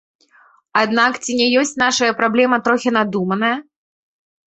Аднак 0.81 1.19
ці 1.23 1.31
не 1.41 1.47
ёсць 1.63 1.73
нашая 1.83 2.09
праблема 2.21 2.57
трохі 2.69 2.89
надуманая? 2.97 3.53